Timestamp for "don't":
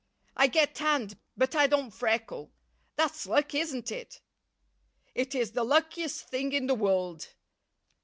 1.67-1.91